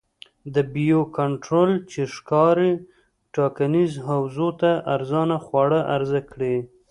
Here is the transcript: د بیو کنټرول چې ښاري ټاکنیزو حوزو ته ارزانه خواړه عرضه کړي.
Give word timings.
د 0.55 0.57
بیو 0.73 1.01
کنټرول 1.17 1.71
چې 1.91 2.01
ښاري 2.15 2.73
ټاکنیزو 3.35 4.01
حوزو 4.09 4.49
ته 4.61 4.71
ارزانه 4.95 5.37
خواړه 5.45 5.79
عرضه 5.95 6.21
کړي. 6.31 6.55